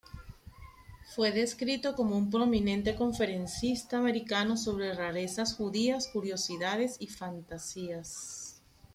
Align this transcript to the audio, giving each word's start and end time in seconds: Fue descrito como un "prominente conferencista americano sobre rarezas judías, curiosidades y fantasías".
Fue 1.15 1.31
descrito 1.31 1.93
como 1.95 2.17
un 2.17 2.31
"prominente 2.31 2.95
conferencista 2.95 3.99
americano 3.99 4.57
sobre 4.57 4.95
rarezas 4.95 5.53
judías, 5.55 6.07
curiosidades 6.07 6.95
y 6.99 7.05
fantasías". 7.05 8.63